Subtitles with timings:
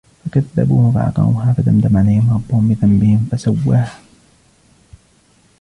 [0.25, 3.99] فَكَذَّبُوهُ فَعَقَرُوهَا فَدَمْدَمَ عَلَيْهِمْ رَبُّهُمْ بِذَنْبِهِمْ فَسَوَّاهَا